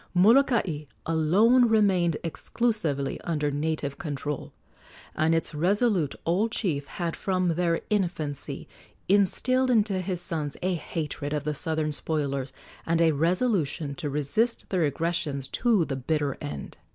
Molokai 0.15 0.85
alone 1.05 1.65
remained 1.69 2.17
exclusively 2.23 3.21
under 3.21 3.51
native 3.51 3.99
control, 3.99 4.51
and 5.15 5.35
its 5.35 5.53
resolute 5.53 6.15
old 6.25 6.51
chief 6.51 6.87
had 6.87 7.15
from 7.15 7.49
their 7.49 7.81
infancy 7.91 8.67
instilled 9.07 9.69
into 9.69 10.01
his 10.01 10.19
sons 10.19 10.57
a 10.63 10.73
hatred 10.73 11.33
of 11.33 11.43
the 11.43 11.53
southern 11.53 11.91
spoilers 11.91 12.51
and 12.83 12.99
a 12.99 13.11
resolution 13.11 13.93
to 13.93 14.09
resist 14.09 14.71
their 14.71 14.85
aggressions 14.85 15.47
to 15.47 15.85
the 15.85 15.95
bitter 15.97 16.35
end. 16.41 16.77